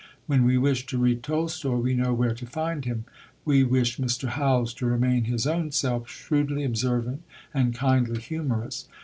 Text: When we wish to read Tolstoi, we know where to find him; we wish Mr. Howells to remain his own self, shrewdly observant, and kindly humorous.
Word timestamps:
When 0.25 0.45
we 0.45 0.57
wish 0.57 0.87
to 0.87 0.97
read 0.97 1.21
Tolstoi, 1.21 1.77
we 1.79 1.93
know 1.93 2.11
where 2.11 2.33
to 2.33 2.47
find 2.47 2.85
him; 2.85 3.05
we 3.45 3.63
wish 3.63 3.99
Mr. 3.99 4.29
Howells 4.29 4.73
to 4.79 4.87
remain 4.87 5.25
his 5.25 5.45
own 5.45 5.69
self, 5.71 6.09
shrewdly 6.09 6.63
observant, 6.63 7.21
and 7.53 7.75
kindly 7.75 8.19
humorous. 8.19 8.87